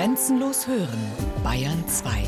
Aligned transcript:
Grenzenlos 0.00 0.66
hören, 0.66 0.98
Bayern 1.44 1.86
2. 1.86 2.26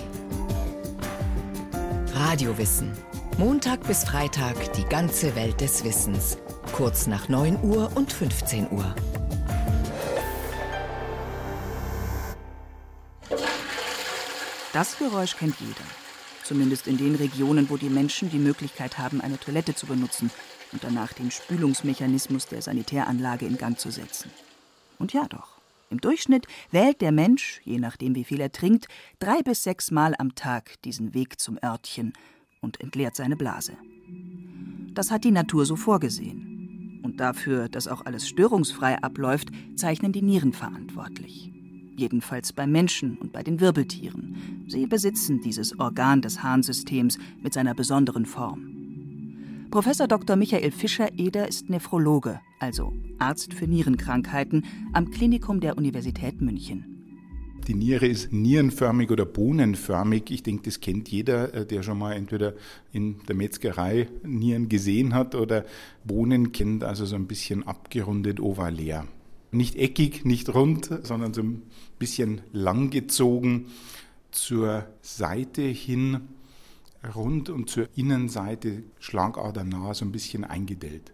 Radiowissen. 2.13 2.93
Montag 3.39 3.83
bis 3.87 4.04
Freitag 4.04 4.75
die 4.75 4.84
ganze 4.84 5.34
Welt 5.37 5.58
des 5.62 5.82
Wissens. 5.82 6.37
Kurz 6.72 7.06
nach 7.06 7.30
9 7.30 7.64
Uhr 7.64 7.90
und 7.95 8.12
15 8.12 8.71
Uhr. 8.72 8.95
Das 14.74 14.98
Geräusch 14.98 15.38
kennt 15.38 15.58
jeder. 15.58 15.72
Zumindest 16.45 16.86
in 16.86 16.98
den 16.98 17.14
Regionen, 17.14 17.70
wo 17.70 17.79
die 17.79 17.89
Menschen 17.89 18.29
die 18.29 18.39
Möglichkeit 18.39 18.98
haben, 18.98 19.23
eine 19.23 19.41
Toilette 19.41 19.75
zu 19.75 19.86
benutzen 19.86 20.30
und 20.73 20.84
danach 20.84 21.14
den 21.14 21.30
Spülungsmechanismus 21.30 22.45
der 22.45 22.61
Sanitäranlage 22.61 23.46
in 23.46 23.57
Gang 23.57 23.79
zu 23.79 23.91
setzen. 23.91 24.30
Und 24.98 25.14
ja 25.14 25.25
doch, 25.27 25.52
im 25.93 26.01
Durchschnitt 26.01 26.47
wählt 26.71 27.01
der 27.01 27.13
Mensch, 27.13 27.61
je 27.65 27.79
nachdem 27.79 28.15
wie 28.17 28.25
viel 28.25 28.41
er 28.41 28.51
trinkt, 28.51 28.89
drei 29.21 29.43
bis 29.43 29.63
sechs 29.63 29.91
Mal 29.91 30.14
am 30.19 30.35
Tag 30.35 30.83
diesen 30.83 31.14
Weg 31.14 31.39
zum 31.39 31.59
Örtchen 31.63 32.14
und 32.60 32.80
entleert 32.80 33.14
seine 33.14 33.37
Blase. 33.37 33.74
Das 34.95 35.10
hat 35.10 35.24
die 35.24 35.30
Natur 35.30 35.66
so 35.66 35.77
vorgesehen. 35.77 37.00
Und 37.02 37.20
dafür, 37.20 37.69
dass 37.69 37.88
auch 37.88 38.06
alles 38.06 38.28
störungsfrei 38.28 39.02
abläuft, 39.02 39.48
zeichnen 39.77 40.12
die 40.12 40.23
Nieren 40.23 40.52
verantwortlich. 40.52 41.50
Jedenfalls 41.97 42.52
beim 42.52 42.72
Menschen 42.72 43.19
und 43.19 43.33
bei 43.33 43.42
den 43.42 43.61
Wirbeltieren. 43.61 44.64
Sie 44.69 44.86
besitzen 44.86 45.41
dieses 45.42 45.78
Organ 45.78 46.22
des 46.22 46.42
Harnsystems 46.42 47.19
mit 47.42 47.52
seiner 47.52 47.74
besonderen 47.74 48.24
Form. 48.24 48.71
Professor 49.72 50.06
Dr. 50.06 50.36
Michael 50.36 50.70
Fischer-Eder 50.70 51.48
ist 51.48 51.70
Nephrologe, 51.70 52.42
also 52.60 52.92
Arzt 53.18 53.54
für 53.54 53.66
Nierenkrankheiten, 53.66 54.66
am 54.92 55.10
Klinikum 55.10 55.60
der 55.60 55.78
Universität 55.78 56.42
München. 56.42 57.24
Die 57.66 57.72
Niere 57.72 58.06
ist 58.06 58.34
nierenförmig 58.34 59.10
oder 59.10 59.24
bohnenförmig. 59.24 60.24
Ich 60.30 60.42
denke, 60.42 60.64
das 60.64 60.80
kennt 60.80 61.08
jeder, 61.08 61.55
äh, 61.55 61.64
der 61.64 61.82
schon 61.82 61.97
mal 61.97 62.12
entweder 62.12 62.52
in 62.92 63.20
der 63.27 63.34
Metzgerei 63.34 64.08
Nieren 64.22 64.69
gesehen 64.69 65.14
hat 65.14 65.34
oder 65.34 65.64
Bohnen 66.04 66.52
kennt, 66.52 66.84
also 66.84 67.06
so 67.06 67.16
ein 67.16 67.27
bisschen 67.27 67.66
abgerundet 67.66 68.41
ovalär. 68.41 69.08
Nicht 69.52 69.77
eckig, 69.77 70.27
nicht 70.27 70.54
rund, 70.54 70.91
sondern 71.02 71.32
so 71.32 71.41
ein 71.41 71.62
bisschen 71.98 72.42
langgezogen 72.52 73.69
zur 74.32 74.84
Seite 75.00 75.62
hin 75.62 76.28
rund 77.14 77.50
und 77.50 77.69
zur 77.69 77.89
Innenseite 77.97 78.84
schlagadernah 78.98 79.95
so 79.95 80.05
ein 80.05 80.12
bisschen 80.12 80.45
eingedellt. 80.45 81.12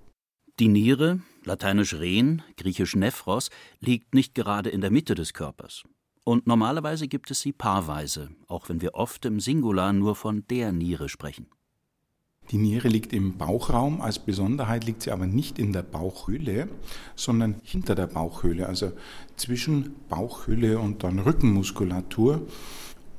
Die 0.58 0.68
Niere, 0.68 1.20
lateinisch 1.44 1.94
Ren, 1.94 2.42
griechisch 2.56 2.96
Nephros, 2.96 3.50
liegt 3.80 4.14
nicht 4.14 4.34
gerade 4.34 4.70
in 4.70 4.80
der 4.80 4.90
Mitte 4.90 5.14
des 5.14 5.32
Körpers. 5.32 5.84
Und 6.24 6.46
normalerweise 6.46 7.08
gibt 7.08 7.30
es 7.30 7.40
sie 7.40 7.52
paarweise, 7.52 8.30
auch 8.48 8.68
wenn 8.68 8.82
wir 8.82 8.94
oft 8.94 9.24
im 9.24 9.40
Singular 9.40 9.92
nur 9.92 10.14
von 10.14 10.44
der 10.48 10.72
Niere 10.72 11.08
sprechen. 11.08 11.46
Die 12.50 12.58
Niere 12.58 12.88
liegt 12.88 13.12
im 13.12 13.36
Bauchraum, 13.36 14.00
als 14.00 14.18
Besonderheit 14.18 14.84
liegt 14.84 15.02
sie 15.02 15.10
aber 15.10 15.26
nicht 15.26 15.58
in 15.58 15.72
der 15.72 15.82
Bauchhöhle, 15.82 16.68
sondern 17.14 17.60
hinter 17.62 17.94
der 17.94 18.06
Bauchhöhle, 18.06 18.66
also 18.66 18.92
zwischen 19.36 19.94
Bauchhöhle 20.08 20.78
und 20.78 21.04
dann 21.04 21.18
Rückenmuskulatur 21.18 22.46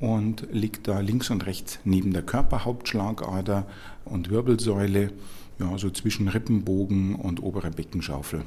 und 0.00 0.48
liegt 0.50 0.88
da 0.88 1.00
links 1.00 1.30
und 1.30 1.46
rechts 1.46 1.78
neben 1.84 2.12
der 2.12 2.22
Körperhauptschlagader 2.22 3.66
und 4.04 4.30
Wirbelsäule, 4.30 5.12
ja, 5.58 5.78
so 5.78 5.90
zwischen 5.90 6.28
Rippenbogen 6.28 7.14
und 7.14 7.42
oberer 7.42 7.70
Beckenschaufel. 7.70 8.42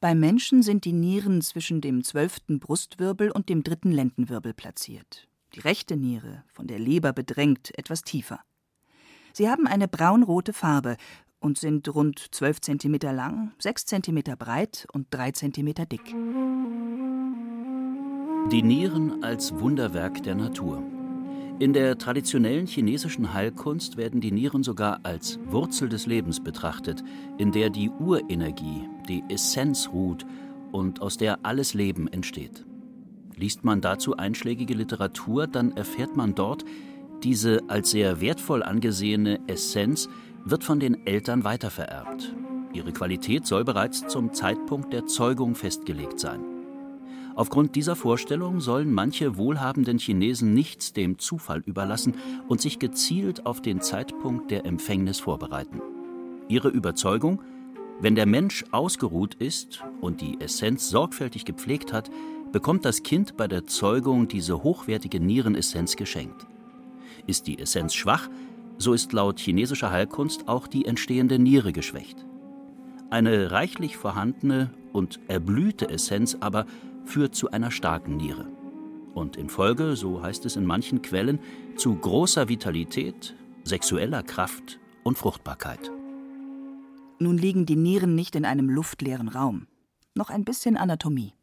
Beim 0.00 0.18
Menschen 0.18 0.64
sind 0.64 0.84
die 0.84 0.92
Nieren 0.92 1.42
zwischen 1.42 1.80
dem 1.80 2.02
zwölften 2.02 2.58
Brustwirbel 2.58 3.30
und 3.30 3.48
dem 3.48 3.62
dritten 3.62 3.92
Lendenwirbel 3.92 4.52
platziert. 4.52 5.28
Die 5.54 5.60
rechte 5.60 5.96
Niere, 5.96 6.42
von 6.48 6.66
der 6.66 6.80
Leber 6.80 7.12
bedrängt, 7.12 7.76
etwas 7.78 8.02
tiefer. 8.02 8.40
Sie 9.32 9.48
haben 9.48 9.68
eine 9.68 9.86
braunrote 9.86 10.52
Farbe 10.52 10.96
und 11.38 11.56
sind 11.56 11.88
rund 11.94 12.18
12 12.32 12.60
cm 12.60 12.98
lang, 13.14 13.52
6 13.60 13.86
cm 13.86 14.22
breit 14.36 14.88
und 14.92 15.06
3 15.10 15.32
cm 15.32 15.74
dick. 15.88 16.14
Die 18.50 18.62
Nieren 18.62 19.22
als 19.22 19.58
Wunderwerk 19.60 20.22
der 20.24 20.34
Natur. 20.34 20.82
In 21.58 21.72
der 21.72 21.96
traditionellen 21.96 22.66
chinesischen 22.66 23.32
Heilkunst 23.32 23.96
werden 23.96 24.20
die 24.20 24.32
Nieren 24.32 24.62
sogar 24.62 25.00
als 25.04 25.38
Wurzel 25.46 25.88
des 25.88 26.06
Lebens 26.06 26.42
betrachtet, 26.42 27.02
in 27.38 27.52
der 27.52 27.70
die 27.70 27.88
Urenergie, 27.88 28.88
die 29.08 29.22
Essenz 29.28 29.88
ruht 29.92 30.26
und 30.72 31.00
aus 31.00 31.16
der 31.16 31.46
alles 31.46 31.72
Leben 31.72 32.08
entsteht. 32.08 32.66
Liest 33.36 33.64
man 33.64 33.80
dazu 33.80 34.16
einschlägige 34.16 34.74
Literatur, 34.74 35.46
dann 35.46 35.72
erfährt 35.76 36.16
man 36.16 36.34
dort, 36.34 36.64
diese 37.22 37.60
als 37.68 37.92
sehr 37.92 38.20
wertvoll 38.20 38.62
angesehene 38.62 39.40
Essenz 39.46 40.08
wird 40.44 40.64
von 40.64 40.80
den 40.80 41.06
Eltern 41.06 41.44
weitervererbt. 41.44 42.34
Ihre 42.74 42.92
Qualität 42.92 43.46
soll 43.46 43.64
bereits 43.64 44.06
zum 44.08 44.32
Zeitpunkt 44.32 44.92
der 44.92 45.06
Zeugung 45.06 45.54
festgelegt 45.54 46.18
sein. 46.18 46.51
Aufgrund 47.34 47.76
dieser 47.76 47.96
Vorstellung 47.96 48.60
sollen 48.60 48.92
manche 48.92 49.36
wohlhabenden 49.36 49.98
Chinesen 49.98 50.52
nichts 50.52 50.92
dem 50.92 51.18
Zufall 51.18 51.62
überlassen 51.64 52.14
und 52.48 52.60
sich 52.60 52.78
gezielt 52.78 53.46
auf 53.46 53.62
den 53.62 53.80
Zeitpunkt 53.80 54.50
der 54.50 54.66
Empfängnis 54.66 55.20
vorbereiten. 55.20 55.80
Ihre 56.48 56.68
Überzeugung, 56.68 57.40
wenn 58.00 58.14
der 58.14 58.26
Mensch 58.26 58.64
ausgeruht 58.70 59.34
ist 59.34 59.82
und 60.00 60.20
die 60.20 60.40
Essenz 60.40 60.90
sorgfältig 60.90 61.44
gepflegt 61.44 61.92
hat, 61.92 62.10
bekommt 62.50 62.84
das 62.84 63.02
Kind 63.02 63.36
bei 63.36 63.48
der 63.48 63.66
Zeugung 63.66 64.28
diese 64.28 64.62
hochwertige 64.62 65.20
Nierenessenz 65.20 65.96
geschenkt. 65.96 66.46
Ist 67.26 67.46
die 67.46 67.58
Essenz 67.58 67.94
schwach, 67.94 68.28
so 68.76 68.92
ist 68.92 69.12
laut 69.12 69.38
chinesischer 69.38 69.90
Heilkunst 69.90 70.48
auch 70.48 70.66
die 70.66 70.84
entstehende 70.84 71.38
Niere 71.38 71.72
geschwächt. 71.72 72.26
Eine 73.10 73.50
reichlich 73.52 73.96
vorhandene 73.96 74.70
und 74.92 75.20
erblühte 75.28 75.88
Essenz 75.88 76.36
aber 76.40 76.66
führt 77.04 77.34
zu 77.34 77.50
einer 77.50 77.70
starken 77.70 78.16
Niere. 78.16 78.46
Und 79.14 79.36
in 79.36 79.48
Folge, 79.48 79.96
so 79.96 80.22
heißt 80.22 80.46
es 80.46 80.56
in 80.56 80.64
manchen 80.64 81.02
Quellen, 81.02 81.38
zu 81.76 81.94
großer 81.94 82.48
Vitalität, 82.48 83.34
sexueller 83.64 84.22
Kraft 84.22 84.78
und 85.02 85.18
Fruchtbarkeit. 85.18 85.90
Nun 87.18 87.38
liegen 87.38 87.66
die 87.66 87.76
Nieren 87.76 88.14
nicht 88.14 88.34
in 88.34 88.44
einem 88.44 88.68
luftleeren 88.68 89.28
Raum. 89.28 89.66
Noch 90.14 90.30
ein 90.30 90.44
bisschen 90.44 90.76
Anatomie. 90.76 91.34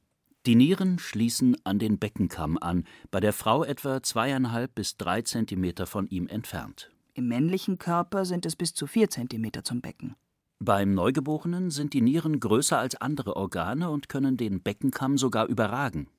Die 0.45 0.55
Nieren 0.55 0.99
schließen 0.99 1.57
an 1.63 1.79
den 1.79 1.99
Beckenkamm 1.99 2.57
an, 2.59 2.85
bei 3.11 3.19
der 3.19 3.33
Frau 3.33 3.63
etwa 3.63 4.01
zweieinhalb 4.01 4.73
bis 4.73 4.97
drei 4.97 5.21
Zentimeter 5.21 5.85
von 5.85 6.07
ihm 6.07 6.27
entfernt. 6.27 6.89
Im 7.13 7.27
männlichen 7.27 7.77
Körper 7.77 8.25
sind 8.25 8.45
es 8.45 8.55
bis 8.55 8.73
zu 8.73 8.87
vier 8.87 9.09
Zentimeter 9.09 9.63
zum 9.63 9.81
Becken. 9.81 10.15
Beim 10.61 10.93
Neugeborenen 10.93 11.71
sind 11.71 11.93
die 11.93 12.01
Nieren 12.01 12.41
größer 12.41 12.77
als 12.77 12.95
andere 12.99 13.37
Organe 13.37 13.89
und 13.89 14.09
können 14.09 14.35
den 14.35 14.61
Beckenkamm 14.61 15.17
sogar 15.17 15.47
überragen. 15.47 16.09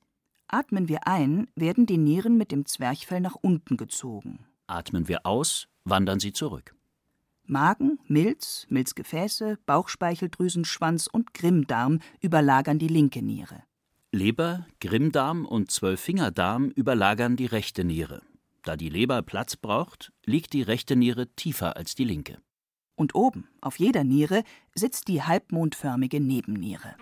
Atmen 0.47 0.89
wir 0.89 1.07
ein, 1.07 1.47
werden 1.55 1.85
die 1.85 1.99
Nieren 1.99 2.37
mit 2.37 2.51
dem 2.51 2.65
Zwerchfell 2.65 3.21
nach 3.21 3.35
unten 3.35 3.77
gezogen. 3.77 4.47
Atmen 4.65 5.07
wir 5.07 5.27
aus, 5.27 5.67
wandern 5.83 6.19
sie 6.19 6.33
zurück. 6.33 6.75
Magen, 7.45 7.99
Milz, 8.07 8.65
Milzgefäße, 8.69 9.59
Bauchspeicheldrüsenschwanz 9.67 11.05
und 11.05 11.35
Grimmdarm 11.35 11.99
überlagern 12.19 12.79
die 12.79 12.87
linke 12.87 13.21
Niere. 13.21 13.61
Leber, 14.11 14.65
Grimmdarm 14.79 15.45
und 15.45 15.69
Zwölffingerdarm 15.69 16.69
überlagern 16.69 17.35
die 17.35 17.45
rechte 17.45 17.83
Niere. 17.83 18.23
Da 18.63 18.75
die 18.75 18.89
Leber 18.89 19.21
Platz 19.21 19.55
braucht, 19.55 20.11
liegt 20.25 20.53
die 20.53 20.63
rechte 20.63 20.95
Niere 20.95 21.27
tiefer 21.35 21.77
als 21.77 21.93
die 21.93 22.05
linke 22.05 22.39
und 23.01 23.15
oben, 23.15 23.47
auf 23.61 23.79
jeder 23.79 24.03
Niere, 24.03 24.43
sitzt 24.75 25.07
die 25.07 25.23
halbmondförmige 25.23 26.21
Nebenniere. 26.21 26.95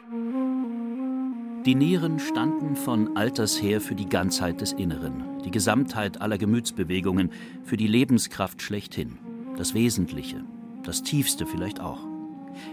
Die 1.66 1.76
Nieren 1.76 2.20
standen 2.20 2.78
von 2.78 3.18
alters 3.18 3.62
her 3.62 3.82
für 3.82 3.96
die 3.96 4.08
Ganzheit 4.08 4.62
des 4.62 4.72
Inneren, 4.72 5.42
die 5.44 5.52
Gesamtheit 5.52 6.22
aller 6.22 6.38
Gemütsbewegungen, 6.38 7.32
für 7.66 7.76
die 7.76 7.88
Lebenskraft 7.88 8.62
schlechthin, 8.62 9.20
das 9.58 9.74
Wesentliche, 9.74 10.42
das 10.84 11.04
Tiefste 11.04 11.46
vielleicht 11.46 11.82
auch. 11.82 12.00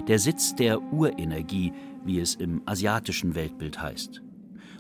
Der 0.07 0.21
Sitz 0.21 0.55
der 0.55 0.81
Urenergie, 0.93 1.73
wie 2.05 2.21
es 2.21 2.37
im 2.37 2.63
asiatischen 2.65 3.35
Weltbild 3.35 3.83
heißt. 3.83 4.23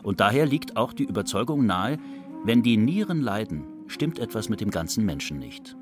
Und 0.04 0.20
daher 0.20 0.46
liegt 0.46 0.76
auch 0.76 0.92
die 0.92 1.04
Überzeugung 1.04 1.66
nahe, 1.66 1.99
wenn 2.44 2.62
die 2.62 2.76
Nieren 2.76 3.20
leiden, 3.20 3.64
stimmt 3.88 4.20
etwas 4.20 4.49
mit 4.49 4.60
dem 4.60 4.70
ganzen 4.70 5.04
Menschen 5.04 5.40
nicht. 5.40 5.76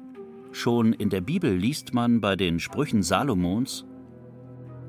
Schon 0.55 0.93
in 0.93 1.11
der 1.11 1.21
Bibel 1.21 1.53
liest 1.53 1.95
man 1.95 2.21
bei 2.21 2.37
den 2.37 2.61
Sprüchen 2.61 3.03
Salomons 3.03 3.85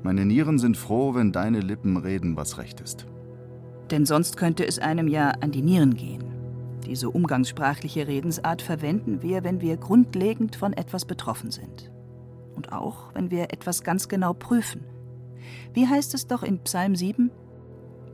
Meine 0.04 0.24
Nieren 0.24 0.60
sind 0.60 0.76
froh, 0.76 1.16
wenn 1.16 1.32
deine 1.32 1.58
Lippen 1.58 1.96
reden, 1.96 2.36
was 2.36 2.58
recht 2.58 2.80
ist. 2.80 3.08
Denn 3.90 4.06
sonst 4.06 4.36
könnte 4.36 4.64
es 4.64 4.78
einem 4.78 5.08
ja 5.08 5.30
an 5.30 5.50
die 5.50 5.62
Nieren 5.62 5.94
gehen. 5.94 6.22
Diese 6.86 7.10
umgangssprachliche 7.10 8.06
Redensart 8.06 8.62
verwenden 8.62 9.22
wir, 9.22 9.42
wenn 9.42 9.60
wir 9.60 9.76
grundlegend 9.76 10.54
von 10.54 10.72
etwas 10.72 11.04
betroffen 11.04 11.50
sind. 11.50 11.90
Und 12.54 12.70
auch, 12.70 13.12
wenn 13.14 13.32
wir 13.32 13.52
etwas 13.52 13.82
ganz 13.82 14.06
genau 14.06 14.34
prüfen. 14.34 14.84
Wie 15.74 15.88
heißt 15.88 16.14
es 16.14 16.28
doch 16.28 16.44
in 16.44 16.60
Psalm 16.60 16.94
7? 16.94 17.32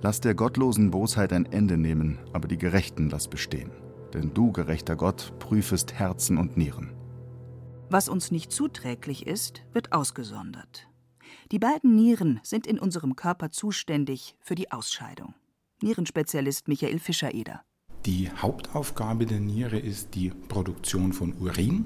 Lass 0.01 0.23
der 0.23 0.35
gottlosen 0.35 0.91
Bosheit 0.91 1.35
ein 1.35 1.45
Ende 1.53 1.77
nehmen, 1.77 2.19
aber 2.33 2.49
die 2.49 2.59
Gerechten 2.59 3.11
lass 3.11 3.29
bestehen. 3.29 3.73
Denn 4.15 4.33
du, 4.33 4.53
gerechter 4.53 4.97
Gott, 4.97 5.35
prüfest 5.39 5.93
Herzen 5.93 6.39
und 6.39 6.57
Nieren. 6.57 7.02
Was 7.93 8.09
uns 8.09 8.31
nicht 8.31 8.51
zuträglich 8.51 9.27
ist, 9.27 9.61
wird 9.75 9.93
ausgesondert. 9.93 10.89
Die 11.51 11.59
beiden 11.59 11.95
Nieren 11.95 12.41
sind 12.43 12.67
in 12.67 12.79
unserem 12.79 13.17
Körper 13.17 13.51
zuständig 13.51 14.35
für 14.41 14.55
die 14.55 14.73
Ausscheidung. 14.73 15.35
Nierenspezialist 15.83 16.69
Michael 16.69 16.99
Fischer-Eder. 16.99 17.61
Die 18.07 18.31
Hauptaufgabe 18.31 19.27
der 19.27 19.41
Niere 19.41 19.79
ist 19.79 20.15
die 20.15 20.31
Produktion 20.31 21.13
von 21.13 21.35
Urin 21.39 21.85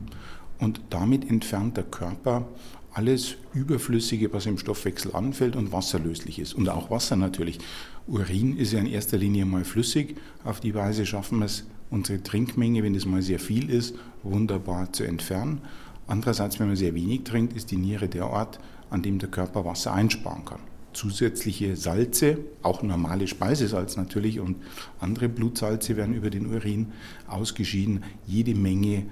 und 0.61 0.81
damit 0.91 1.29
entfernt 1.29 1.77
der 1.77 1.83
Körper 1.83 2.47
alles 2.93 3.35
Überflüssige, 3.53 4.33
was 4.33 4.47
im 4.47 4.59
Stoffwechsel 4.59 5.13
anfällt 5.13 5.57
und 5.57 5.73
wasserlöslich 5.73 6.39
ist. 6.39 6.55
Und 6.55 6.69
auch 6.69 6.89
Wasser 6.89 7.17
natürlich. 7.17 7.59
Urin 8.07 8.57
ist 8.57 8.73
ja 8.73 8.79
in 8.79 8.87
erster 8.87 9.19
Linie 9.19 9.45
mal 9.45 9.65
flüssig. 9.65 10.17
Auf 10.45 10.61
die 10.61 10.77
Weise 10.77 11.05
schaffen 11.05 11.41
wir 11.41 11.47
es, 11.47 11.65
unsere 11.91 12.23
Trinkmenge, 12.23 12.85
wenn 12.85 12.95
es 12.95 13.07
mal 13.07 13.23
sehr 13.23 13.39
viel 13.41 13.71
ist, 13.71 13.97
wunderbar 14.23 14.93
zu 14.93 15.05
entfernen. 15.05 15.63
Andererseits, 16.07 16.59
wenn 16.61 16.69
man 16.69 16.77
sehr 16.77 16.95
wenig 16.95 17.25
trinkt, 17.25 17.57
ist 17.57 17.71
die 17.71 17.77
Niere 17.77 18.09
der 18.09 18.31
Ort, 18.31 18.61
an 18.91 19.03
dem 19.03 19.19
der 19.19 19.29
Körper 19.29 19.65
Wasser 19.65 19.93
einsparen 19.93 20.45
kann. 20.45 20.61
Zusätzliche 20.93 21.77
Salze, 21.77 22.39
auch 22.63 22.83
normale 22.83 23.27
Speisesalz 23.27 23.97
natürlich 23.97 24.41
und 24.41 24.57
andere 24.99 25.29
Blutsalze 25.29 25.97
werden 25.97 26.15
über 26.15 26.31
den 26.31 26.47
Urin 26.47 26.93
ausgeschieden. 27.27 28.05
Jede 28.27 28.55
Menge 28.55 29.05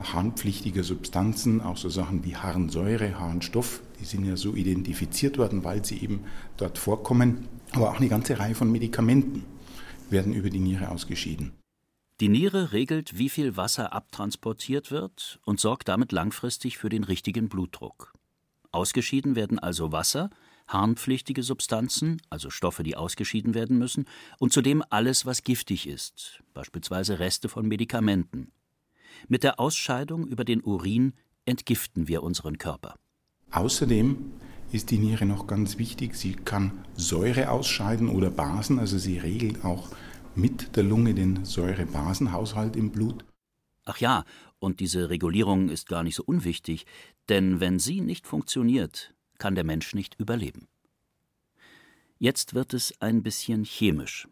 harnpflichtiger 0.00 0.82
Substanzen, 0.82 1.60
auch 1.60 1.76
so 1.76 1.88
Sachen 1.88 2.24
wie 2.24 2.36
Harnsäure, 2.36 3.18
Harnstoff, 3.18 3.82
die 4.00 4.04
sind 4.04 4.24
ja 4.24 4.36
so 4.36 4.54
identifiziert 4.54 5.38
worden, 5.38 5.64
weil 5.64 5.84
sie 5.84 5.98
eben 5.98 6.20
dort 6.56 6.78
vorkommen. 6.78 7.48
Aber 7.72 7.90
auch 7.90 7.98
eine 7.98 8.08
ganze 8.08 8.38
Reihe 8.38 8.54
von 8.54 8.70
Medikamenten 8.70 9.44
werden 10.10 10.32
über 10.32 10.50
die 10.50 10.60
Niere 10.60 10.90
ausgeschieden. 10.90 11.52
Die 12.20 12.28
Niere 12.30 12.72
regelt, 12.72 13.18
wie 13.18 13.28
viel 13.28 13.58
Wasser 13.58 13.92
abtransportiert 13.92 14.90
wird 14.90 15.38
und 15.44 15.60
sorgt 15.60 15.88
damit 15.88 16.12
langfristig 16.12 16.78
für 16.78 16.88
den 16.88 17.04
richtigen 17.04 17.50
Blutdruck. 17.50 18.14
Ausgeschieden 18.72 19.36
werden 19.36 19.58
also 19.58 19.92
Wasser, 19.92 20.30
harnpflichtige 20.66 21.42
Substanzen, 21.42 22.22
also 22.30 22.48
Stoffe, 22.48 22.82
die 22.82 22.96
ausgeschieden 22.96 23.52
werden 23.52 23.76
müssen, 23.78 24.06
und 24.38 24.50
zudem 24.50 24.82
alles, 24.88 25.26
was 25.26 25.42
giftig 25.42 25.86
ist, 25.86 26.42
beispielsweise 26.54 27.18
Reste 27.18 27.50
von 27.50 27.68
Medikamenten. 27.68 28.50
Mit 29.28 29.42
der 29.42 29.60
Ausscheidung 29.60 30.26
über 30.26 30.44
den 30.44 30.62
Urin 30.62 31.12
entgiften 31.44 32.08
wir 32.08 32.22
unseren 32.22 32.56
Körper. 32.56 32.94
Außerdem 33.50 34.32
ist 34.72 34.90
die 34.90 34.98
Niere 34.98 35.26
noch 35.26 35.46
ganz 35.46 35.78
wichtig. 35.78 36.16
Sie 36.16 36.32
kann 36.32 36.72
Säure 36.96 37.50
ausscheiden 37.50 38.08
oder 38.08 38.30
Basen, 38.30 38.78
also 38.78 38.98
sie 38.98 39.18
regelt 39.18 39.64
auch 39.64 39.90
mit 40.36 40.76
der 40.76 40.82
Lunge 40.82 41.14
den 41.14 41.44
Säure-Basen-Haushalt 41.44 42.76
im 42.76 42.90
Blut. 42.90 43.24
Ach 43.84 43.98
ja, 43.98 44.24
und 44.58 44.80
diese 44.80 45.10
Regulierung 45.10 45.68
ist 45.68 45.88
gar 45.88 46.02
nicht 46.02 46.16
so 46.16 46.24
unwichtig, 46.24 46.86
denn 47.28 47.60
wenn 47.60 47.78
sie 47.78 48.00
nicht 48.00 48.26
funktioniert, 48.26 49.14
kann 49.38 49.54
der 49.54 49.64
Mensch 49.64 49.94
nicht 49.94 50.14
überleben. 50.18 50.68
Jetzt 52.18 52.54
wird 52.54 52.74
es 52.74 53.00
ein 53.00 53.22
bisschen 53.22 53.64
chemisch. 53.64 54.28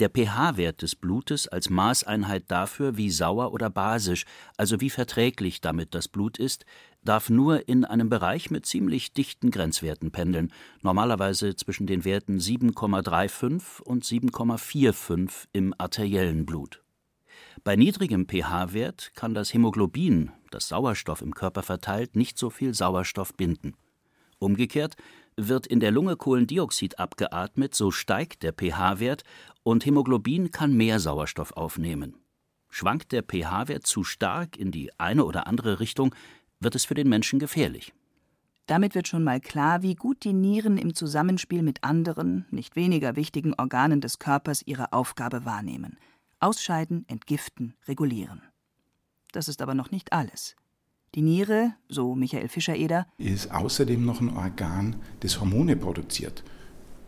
Der 0.00 0.08
pH-Wert 0.08 0.82
des 0.82 0.96
Blutes 0.96 1.46
als 1.46 1.70
Maßeinheit 1.70 2.50
dafür, 2.50 2.96
wie 2.96 3.10
sauer 3.10 3.52
oder 3.52 3.70
basisch, 3.70 4.24
also 4.56 4.80
wie 4.80 4.90
verträglich 4.90 5.60
damit 5.60 5.94
das 5.94 6.08
Blut 6.08 6.36
ist, 6.36 6.64
darf 7.04 7.30
nur 7.30 7.68
in 7.68 7.84
einem 7.84 8.08
Bereich 8.08 8.50
mit 8.50 8.66
ziemlich 8.66 9.12
dichten 9.12 9.52
Grenzwerten 9.52 10.10
pendeln, 10.10 10.52
normalerweise 10.82 11.54
zwischen 11.54 11.86
den 11.86 12.04
Werten 12.04 12.38
7,35 12.38 13.82
und 13.82 14.04
7,45 14.04 15.46
im 15.52 15.72
arteriellen 15.78 16.44
Blut. 16.44 16.82
Bei 17.62 17.76
niedrigem 17.76 18.26
pH-Wert 18.26 19.12
kann 19.14 19.32
das 19.32 19.54
Hämoglobin, 19.54 20.32
das 20.50 20.68
Sauerstoff 20.68 21.22
im 21.22 21.34
Körper 21.34 21.62
verteilt, 21.62 22.16
nicht 22.16 22.36
so 22.36 22.50
viel 22.50 22.74
Sauerstoff 22.74 23.34
binden. 23.34 23.76
Umgekehrt 24.40 24.96
wird 25.36 25.66
in 25.66 25.80
der 25.80 25.90
Lunge 25.90 26.16
Kohlendioxid 26.16 26.98
abgeatmet, 26.98 27.74
so 27.74 27.90
steigt 27.90 28.42
der 28.42 28.52
pH-Wert 28.52 29.22
und 29.62 29.84
Hämoglobin 29.84 30.50
kann 30.50 30.74
mehr 30.74 31.00
Sauerstoff 31.00 31.52
aufnehmen. 31.52 32.16
Schwankt 32.68 33.12
der 33.12 33.22
pH-Wert 33.22 33.86
zu 33.86 34.04
stark 34.04 34.56
in 34.56 34.70
die 34.70 34.90
eine 34.98 35.24
oder 35.24 35.46
andere 35.46 35.80
Richtung, 35.80 36.14
wird 36.60 36.74
es 36.74 36.84
für 36.84 36.94
den 36.94 37.08
Menschen 37.08 37.38
gefährlich. 37.38 37.92
Damit 38.66 38.94
wird 38.94 39.08
schon 39.08 39.24
mal 39.24 39.40
klar, 39.40 39.82
wie 39.82 39.94
gut 39.94 40.24
die 40.24 40.32
Nieren 40.32 40.78
im 40.78 40.94
Zusammenspiel 40.94 41.62
mit 41.62 41.84
anderen, 41.84 42.46
nicht 42.50 42.76
weniger 42.76 43.14
wichtigen 43.14 43.54
Organen 43.54 44.00
des 44.00 44.18
Körpers 44.18 44.62
ihre 44.64 44.92
Aufgabe 44.92 45.44
wahrnehmen. 45.44 45.98
Ausscheiden, 46.40 47.04
entgiften, 47.08 47.74
regulieren. 47.86 48.42
Das 49.32 49.48
ist 49.48 49.60
aber 49.60 49.74
noch 49.74 49.90
nicht 49.90 50.12
alles. 50.12 50.56
Die 51.14 51.22
Niere, 51.22 51.74
so 51.88 52.16
Michael 52.16 52.48
Fischer-Eder, 52.48 53.06
ist 53.18 53.52
außerdem 53.52 54.04
noch 54.04 54.20
ein 54.20 54.36
Organ, 54.36 54.96
das 55.20 55.40
Hormone 55.40 55.76
produziert. 55.76 56.42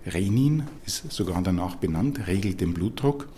Renin 0.07 0.63
ist 0.85 1.11
sogar 1.11 1.43
danach 1.43 1.75
benannt, 1.75 2.29
regelt 2.29 2.61
den 2.61 2.73
Blutdruck, 2.73 3.29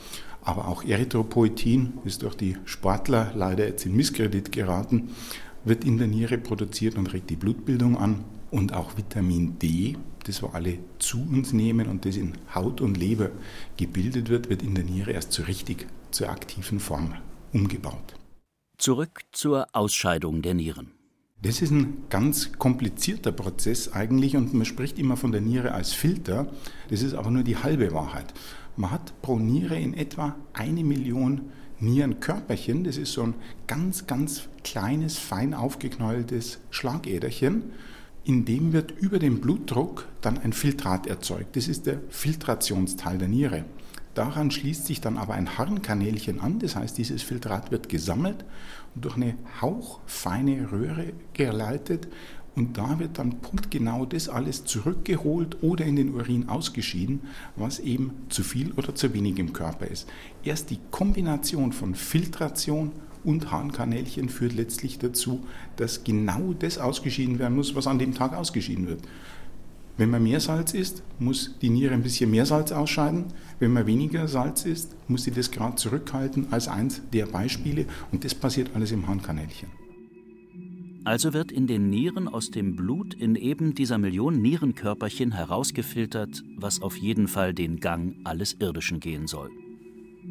aber 0.42 0.68
auch 0.68 0.84
Erythropoetin 0.84 1.94
ist 2.04 2.20
durch 2.20 2.34
die 2.34 2.58
Sportler 2.66 3.32
leider 3.34 3.66
jetzt 3.66 3.86
in 3.86 3.96
Misskredit 3.96 4.52
geraten, 4.52 5.08
wird 5.64 5.84
in 5.84 5.96
der 5.96 6.06
Niere 6.06 6.36
produziert 6.36 6.96
und 6.96 7.14
regt 7.14 7.30
die 7.30 7.36
Blutbildung 7.36 7.96
an. 7.96 8.24
Und 8.50 8.74
auch 8.74 8.98
Vitamin 8.98 9.58
D, 9.58 9.96
das 10.24 10.42
wir 10.42 10.54
alle 10.54 10.78
zu 10.98 11.18
uns 11.18 11.54
nehmen 11.54 11.86
und 11.86 12.04
das 12.04 12.16
in 12.16 12.34
Haut 12.54 12.82
und 12.82 12.98
Leber 12.98 13.30
gebildet 13.78 14.28
wird, 14.28 14.50
wird 14.50 14.62
in 14.62 14.74
der 14.74 14.84
Niere 14.84 15.12
erst 15.12 15.32
so 15.32 15.44
richtig 15.44 15.86
zur 16.10 16.28
aktiven 16.28 16.78
Form 16.78 17.14
umgebaut. 17.54 18.17
Zurück 18.78 19.22
zur 19.32 19.66
Ausscheidung 19.72 20.40
der 20.40 20.54
Nieren. 20.54 20.92
Das 21.42 21.62
ist 21.62 21.72
ein 21.72 22.04
ganz 22.10 22.52
komplizierter 22.52 23.32
Prozess 23.32 23.92
eigentlich 23.92 24.36
und 24.36 24.54
man 24.54 24.64
spricht 24.64 25.00
immer 25.00 25.16
von 25.16 25.32
der 25.32 25.40
Niere 25.40 25.72
als 25.72 25.92
Filter. 25.92 26.46
Das 26.88 27.02
ist 27.02 27.14
aber 27.14 27.32
nur 27.32 27.42
die 27.42 27.56
halbe 27.56 27.92
Wahrheit. 27.92 28.32
Man 28.76 28.92
hat 28.92 29.20
pro 29.20 29.36
Niere 29.40 29.76
in 29.76 29.94
etwa 29.94 30.36
eine 30.52 30.84
Million 30.84 31.50
Nierenkörperchen. 31.80 32.84
Das 32.84 32.98
ist 32.98 33.12
so 33.12 33.24
ein 33.24 33.34
ganz, 33.66 34.06
ganz 34.06 34.48
kleines, 34.62 35.18
fein 35.18 35.54
aufgeknäultes 35.54 36.60
Schlagäderchen. 36.70 37.72
In 38.22 38.44
dem 38.44 38.72
wird 38.72 38.92
über 38.92 39.18
den 39.18 39.40
Blutdruck 39.40 40.06
dann 40.20 40.38
ein 40.38 40.52
Filtrat 40.52 41.08
erzeugt. 41.08 41.56
Das 41.56 41.66
ist 41.66 41.86
der 41.86 42.00
Filtrationsteil 42.10 43.18
der 43.18 43.28
Niere. 43.28 43.64
Daran 44.18 44.50
schließt 44.50 44.84
sich 44.84 45.00
dann 45.00 45.16
aber 45.16 45.34
ein 45.34 45.58
Harnkanälchen 45.58 46.40
an, 46.40 46.58
das 46.58 46.74
heißt, 46.74 46.98
dieses 46.98 47.22
Filtrat 47.22 47.70
wird 47.70 47.88
gesammelt 47.88 48.44
und 48.96 49.04
durch 49.04 49.14
eine 49.14 49.36
hauchfeine 49.60 50.72
Röhre 50.72 51.12
geleitet 51.34 52.08
und 52.56 52.76
da 52.76 52.98
wird 52.98 53.20
dann 53.20 53.38
punktgenau 53.38 54.06
das 54.06 54.28
alles 54.28 54.64
zurückgeholt 54.64 55.62
oder 55.62 55.84
in 55.84 55.94
den 55.94 56.14
Urin 56.16 56.48
ausgeschieden, 56.48 57.20
was 57.54 57.78
eben 57.78 58.10
zu 58.28 58.42
viel 58.42 58.72
oder 58.72 58.92
zu 58.92 59.14
wenig 59.14 59.38
im 59.38 59.52
Körper 59.52 59.86
ist. 59.86 60.08
Erst 60.42 60.70
die 60.70 60.80
Kombination 60.90 61.72
von 61.72 61.94
Filtration 61.94 62.90
und 63.22 63.52
Harnkanälchen 63.52 64.30
führt 64.30 64.54
letztlich 64.54 64.98
dazu, 64.98 65.46
dass 65.76 66.02
genau 66.02 66.54
das 66.58 66.78
ausgeschieden 66.78 67.38
werden 67.38 67.54
muss, 67.54 67.76
was 67.76 67.86
an 67.86 68.00
dem 68.00 68.14
Tag 68.14 68.34
ausgeschieden 68.34 68.88
wird. 68.88 69.02
Wenn 69.98 70.10
man 70.10 70.22
mehr 70.22 70.38
Salz 70.38 70.74
isst, 70.74 71.02
muss 71.18 71.58
die 71.60 71.70
Niere 71.70 71.92
ein 71.92 72.04
bisschen 72.04 72.30
mehr 72.30 72.46
Salz 72.46 72.70
ausscheiden. 72.70 73.24
Wenn 73.58 73.72
man 73.72 73.84
weniger 73.84 74.28
Salz 74.28 74.64
isst, 74.64 74.94
muss 75.08 75.24
sie 75.24 75.32
das 75.32 75.50
gerade 75.50 75.74
zurückhalten 75.74 76.52
als 76.52 76.68
eins 76.68 77.02
der 77.12 77.26
Beispiele. 77.26 77.84
Und 78.12 78.24
das 78.24 78.32
passiert 78.32 78.70
alles 78.74 78.92
im 78.92 79.08
Harnkanälchen. 79.08 79.68
Also 81.02 81.32
wird 81.32 81.50
in 81.50 81.66
den 81.66 81.90
Nieren 81.90 82.28
aus 82.28 82.52
dem 82.52 82.76
Blut 82.76 83.12
in 83.12 83.34
eben 83.34 83.74
dieser 83.74 83.98
Million 83.98 84.40
Nierenkörperchen 84.40 85.32
herausgefiltert, 85.32 86.44
was 86.56 86.80
auf 86.80 86.96
jeden 86.96 87.26
Fall 87.26 87.52
den 87.52 87.80
Gang 87.80 88.14
alles 88.22 88.54
Irdischen 88.60 89.00
gehen 89.00 89.26
soll. 89.26 89.50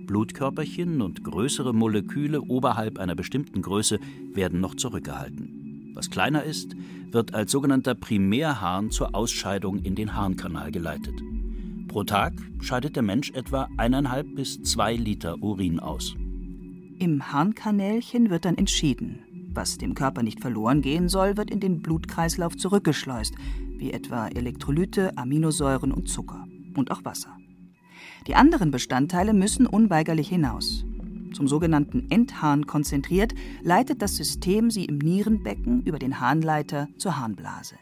Blutkörperchen 0.06 1.02
und 1.02 1.26
größere 1.26 1.74
Moleküle 1.74 2.42
oberhalb 2.42 3.00
einer 3.00 3.16
bestimmten 3.16 3.62
Größe 3.62 4.00
werden 4.34 4.62
noch 4.62 4.76
zurückgehalten. 4.76 5.67
Was 5.98 6.12
kleiner 6.12 6.44
ist, 6.44 6.76
wird 7.10 7.34
als 7.34 7.52
sogenannter 7.52 7.96
Primärharn 7.96 8.92
zur 8.92 9.16
Ausscheidung 9.16 9.80
in 9.80 9.96
den 9.96 10.14
Harnkanal 10.14 10.72
geleitet. 10.72 11.24
Pro 11.88 12.04
Tag 12.04 12.34
scheidet 12.60 12.96
der 12.96 13.02
Mensch 13.02 13.32
etwa 13.32 13.68
eineinhalb 13.78 14.36
bis 14.36 14.62
zwei 14.62 14.94
Liter 14.94 15.42
Urin 15.42 15.80
aus. 15.80 16.16
Im 17.00 17.34
Harnkanälchen 17.34 18.30
wird 18.30 18.46
dann 18.46 18.60
entschieden. 18.60 19.50
Was 19.56 19.80
dem 19.80 19.96
Körper 19.96 20.22
nicht 20.22 20.40
verloren 20.40 20.84
gehen 20.84 21.10
soll, 21.10 21.36
wird 21.36 21.50
in 21.50 21.62
den 21.62 21.82
Blutkreislauf 21.82 22.56
zurückgeschleust, 22.56 23.34
wie 23.80 23.92
etwa 23.92 24.28
Elektrolyte, 24.28 25.18
Aminosäuren 25.18 25.92
und 25.92 26.10
Zucker 26.10 26.46
und 26.76 26.92
auch 26.92 27.06
Wasser. 27.06 27.36
Die 28.28 28.36
anderen 28.36 28.70
Bestandteile 28.70 29.34
müssen 29.34 29.66
unweigerlich 29.66 30.30
hinaus 30.30 30.86
zum 31.34 31.48
sogenannten 31.48 32.08
Endhahn 32.10 32.66
konzentriert, 32.68 33.34
leitet 33.62 34.02
das 34.02 34.16
System 34.16 34.72
sie 34.72 34.86
im 34.86 34.98
Nierenbecken 34.98 35.84
über 35.84 36.00
den 36.00 36.20
Harnleiter 36.20 36.88
zur 36.98 37.18
Harnblase. 37.18 37.76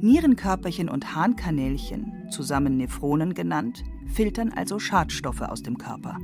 Nierenkörperchen 0.00 0.88
und 0.88 1.14
Harnkanälchen, 1.14 2.28
zusammen 2.30 2.76
Nephronen 2.76 3.34
genannt, 3.34 3.82
filtern 4.06 4.52
also 4.52 4.78
Schadstoffe 4.78 5.42
aus 5.42 5.62
dem 5.62 5.78
Körper. 5.78 6.16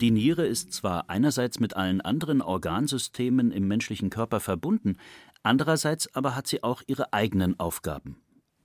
Die 0.00 0.12
Niere 0.12 0.46
ist 0.46 0.72
zwar 0.72 1.10
einerseits 1.10 1.58
mit 1.58 1.74
allen 1.74 2.00
anderen 2.00 2.40
Organsystemen 2.40 3.50
im 3.50 3.66
menschlichen 3.66 4.10
Körper 4.10 4.38
verbunden, 4.38 4.96
andererseits 5.42 6.14
aber 6.14 6.36
hat 6.36 6.46
sie 6.46 6.62
auch 6.62 6.82
ihre 6.86 7.12
eigenen 7.12 7.58
Aufgaben, 7.58 8.16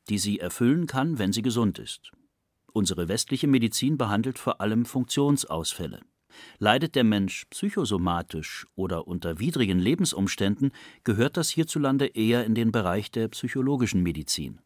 die 0.10 0.20
sie 0.20 0.40
erfüllen 0.40 0.86
kann, 0.86 1.18
wenn 1.18 1.34
sie 1.34 1.42
gesund 1.42 1.80
ist. 1.80 2.12
Unsere 2.74 3.08
westliche 3.08 3.48
Medizin 3.48 3.98
behandelt 3.98 4.40
vor 4.40 4.60
allem 4.60 4.86
Funktionsausfälle. 4.86 6.02
Leidet 6.58 6.96
der 6.96 7.04
Mensch 7.04 7.46
psychosomatisch 7.52 8.66
oder 8.76 9.08
unter 9.08 9.40
widrigen 9.40 9.80
Lebensumständen, 9.80 10.72
gehört 11.04 11.38
das 11.38 11.50
hierzulande 11.50 12.08
eher 12.08 12.44
in 12.46 12.56
den 12.56 12.72
Bereich 12.72 13.12
der 13.12 13.28
psychologischen 13.28 14.02
Medizin. 14.02 14.60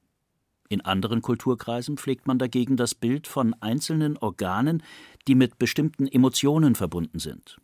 In 0.70 0.82
anderen 0.82 1.22
Kulturkreisen 1.22 1.98
pflegt 1.98 2.28
man 2.28 2.40
dagegen 2.40 2.78
das 2.78 2.96
Bild 2.96 3.28
von 3.28 3.54
einzelnen 3.62 4.18
Organen, 4.18 4.84
die 5.28 5.36
mit 5.36 5.60
bestimmten 5.60 6.08
Emotionen 6.08 6.76
verbunden 6.76 7.20
sind. 7.20 7.58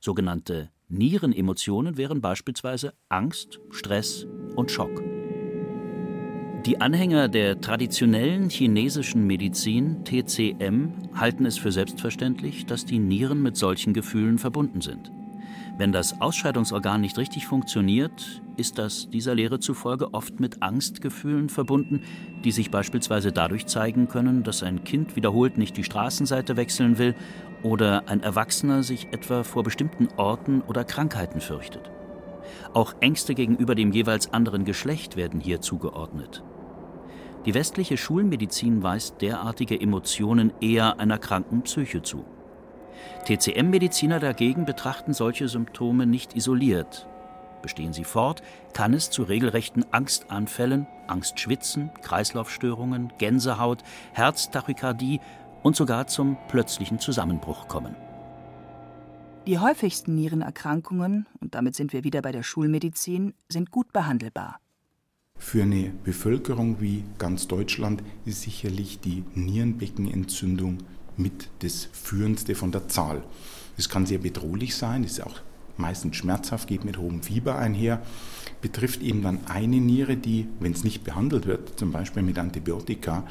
Sogenannte 0.00 0.70
Nierenemotionen 0.88 1.96
wären 1.96 2.20
beispielsweise 2.20 2.94
Angst, 3.08 3.60
Stress 3.70 4.26
und 4.54 4.70
Schock. 4.70 5.05
Die 6.66 6.80
Anhänger 6.80 7.28
der 7.28 7.60
traditionellen 7.60 8.50
chinesischen 8.50 9.24
Medizin 9.24 10.04
TCM 10.04 10.88
halten 11.14 11.46
es 11.46 11.58
für 11.58 11.70
selbstverständlich, 11.70 12.66
dass 12.66 12.84
die 12.84 12.98
Nieren 12.98 13.40
mit 13.40 13.56
solchen 13.56 13.94
Gefühlen 13.94 14.36
verbunden 14.36 14.80
sind. 14.80 15.12
Wenn 15.78 15.92
das 15.92 16.20
Ausscheidungsorgan 16.20 17.00
nicht 17.00 17.18
richtig 17.18 17.46
funktioniert, 17.46 18.42
ist 18.56 18.78
das 18.78 19.08
dieser 19.10 19.36
Lehre 19.36 19.60
zufolge 19.60 20.12
oft 20.12 20.40
mit 20.40 20.60
Angstgefühlen 20.60 21.50
verbunden, 21.50 22.00
die 22.42 22.50
sich 22.50 22.72
beispielsweise 22.72 23.30
dadurch 23.30 23.66
zeigen 23.66 24.08
können, 24.08 24.42
dass 24.42 24.64
ein 24.64 24.82
Kind 24.82 25.14
wiederholt 25.14 25.58
nicht 25.58 25.76
die 25.76 25.84
Straßenseite 25.84 26.56
wechseln 26.56 26.98
will 26.98 27.14
oder 27.62 28.08
ein 28.08 28.24
Erwachsener 28.24 28.82
sich 28.82 29.06
etwa 29.12 29.44
vor 29.44 29.62
bestimmten 29.62 30.08
Orten 30.16 30.62
oder 30.62 30.82
Krankheiten 30.82 31.40
fürchtet. 31.40 31.92
Auch 32.72 32.94
Ängste 32.98 33.36
gegenüber 33.36 33.76
dem 33.76 33.92
jeweils 33.92 34.32
anderen 34.32 34.64
Geschlecht 34.64 35.16
werden 35.16 35.38
hier 35.38 35.60
zugeordnet. 35.60 36.42
Die 37.46 37.54
westliche 37.54 37.96
Schulmedizin 37.96 38.82
weist 38.82 39.22
derartige 39.22 39.80
Emotionen 39.80 40.52
eher 40.60 40.98
einer 40.98 41.18
kranken 41.18 41.62
Psyche 41.62 42.02
zu. 42.02 42.24
TCM-Mediziner 43.24 44.18
dagegen 44.18 44.64
betrachten 44.64 45.14
solche 45.14 45.46
Symptome 45.46 46.06
nicht 46.06 46.34
isoliert. 46.34 47.06
Bestehen 47.62 47.92
sie 47.92 48.04
fort, 48.04 48.42
kann 48.72 48.94
es 48.94 49.10
zu 49.10 49.22
regelrechten 49.22 49.84
Angstanfällen, 49.92 50.88
Angstschwitzen, 51.06 51.90
Kreislaufstörungen, 52.02 53.12
Gänsehaut, 53.18 53.84
Herztachykardie 54.12 55.20
und 55.62 55.76
sogar 55.76 56.08
zum 56.08 56.36
plötzlichen 56.48 56.98
Zusammenbruch 56.98 57.68
kommen. 57.68 57.94
Die 59.46 59.60
häufigsten 59.60 60.16
Nierenerkrankungen, 60.16 61.26
und 61.40 61.54
damit 61.54 61.76
sind 61.76 61.92
wir 61.92 62.02
wieder 62.02 62.22
bei 62.22 62.32
der 62.32 62.42
Schulmedizin, 62.42 63.34
sind 63.48 63.70
gut 63.70 63.92
behandelbar. 63.92 64.58
Für 65.38 65.62
eine 65.62 65.92
Bevölkerung 66.04 66.80
wie 66.80 67.04
ganz 67.18 67.46
Deutschland 67.46 68.02
ist 68.24 68.42
sicherlich 68.42 69.00
die 69.00 69.24
Nierenbeckenentzündung 69.34 70.78
mit 71.16 71.48
das 71.60 71.88
Führendste 71.92 72.54
von 72.54 72.72
der 72.72 72.88
Zahl. 72.88 73.22
Es 73.78 73.88
kann 73.88 74.06
sehr 74.06 74.18
bedrohlich 74.18 74.74
sein, 74.74 75.04
ist 75.04 75.22
auch 75.22 75.40
meistens 75.78 76.16
schmerzhaft, 76.16 76.68
geht 76.68 76.84
mit 76.84 76.98
hohem 76.98 77.22
Fieber 77.22 77.58
einher, 77.58 78.02
betrifft 78.60 79.02
eben 79.02 79.22
dann 79.22 79.46
eine 79.46 79.76
Niere, 79.76 80.16
die, 80.16 80.48
wenn 80.60 80.72
es 80.72 80.84
nicht 80.84 81.04
behandelt 81.04 81.46
wird, 81.46 81.78
zum 81.78 81.92
Beispiel 81.92 82.22
mit 82.22 82.38
Antibiotika, 82.38 83.24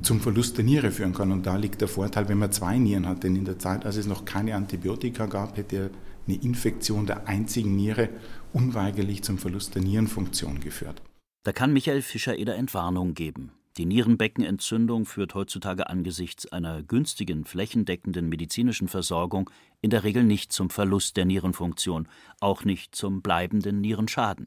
zum 0.00 0.20
Verlust 0.20 0.56
der 0.56 0.64
Niere 0.64 0.90
führen 0.90 1.14
kann. 1.14 1.32
Und 1.32 1.46
da 1.46 1.56
liegt 1.56 1.80
der 1.80 1.88
Vorteil, 1.88 2.28
wenn 2.28 2.38
man 2.38 2.52
zwei 2.52 2.78
Nieren 2.78 3.06
hat. 3.06 3.22
Denn 3.22 3.36
in 3.36 3.44
der 3.44 3.58
Zeit, 3.58 3.84
als 3.84 3.96
es 3.96 4.06
noch 4.06 4.24
keine 4.24 4.56
Antibiotika 4.56 5.26
gab, 5.26 5.56
hätte 5.56 5.90
eine 6.26 6.36
Infektion 6.36 7.06
der 7.06 7.28
einzigen 7.28 7.76
Niere 7.76 8.08
unweigerlich 8.52 9.22
zum 9.22 9.38
Verlust 9.38 9.74
der 9.74 9.82
Nierenfunktion 9.82 10.60
geführt. 10.60 11.02
Da 11.44 11.52
kann 11.52 11.72
Michael 11.72 12.02
Fischer-Eder 12.02 12.54
Entwarnung 12.54 13.14
geben. 13.14 13.50
Die 13.76 13.84
Nierenbeckenentzündung 13.84 15.06
führt 15.06 15.34
heutzutage 15.34 15.88
angesichts 15.90 16.46
einer 16.52 16.84
günstigen, 16.84 17.44
flächendeckenden 17.44 18.28
medizinischen 18.28 18.86
Versorgung 18.86 19.50
in 19.80 19.90
der 19.90 20.04
Regel 20.04 20.22
nicht 20.22 20.52
zum 20.52 20.70
Verlust 20.70 21.16
der 21.16 21.24
Nierenfunktion, 21.24 22.06
auch 22.38 22.64
nicht 22.64 22.94
zum 22.94 23.22
bleibenden 23.22 23.80
Nierenschaden. 23.80 24.46